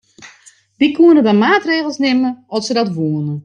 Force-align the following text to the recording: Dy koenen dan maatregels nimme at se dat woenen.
Dy 0.79 0.87
koenen 0.97 1.25
dan 1.27 1.41
maatregels 1.45 1.97
nimme 2.03 2.29
at 2.55 2.63
se 2.65 2.73
dat 2.79 2.93
woenen. 2.95 3.37